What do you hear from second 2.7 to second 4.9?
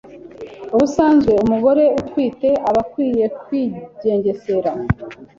akwiye kwigengesera.